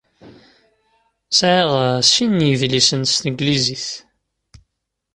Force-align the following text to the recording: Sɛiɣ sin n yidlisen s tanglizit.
Sɛiɣ 1.31 1.69
sin 2.11 2.31
n 2.43 2.47
yidlisen 2.47 3.01
s 3.11 3.13
tanglizit. 3.21 3.87